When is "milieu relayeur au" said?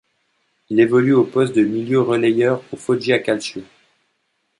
1.61-2.75